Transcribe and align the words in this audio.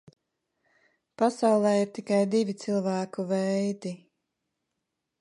Pasaulē 1.21 1.75
ir 1.81 1.93
tikai 1.99 2.21
divi 2.33 2.57
cilvēku 2.65 3.29
veidi. 3.35 3.97